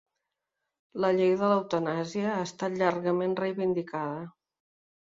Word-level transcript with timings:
La 1.05 1.11
llei 1.17 1.35
de 1.43 1.51
l'eutanàsia 1.51 2.33
ha 2.39 2.49
estat 2.49 2.81
llargament 2.81 3.39
reivindicada 3.45 4.29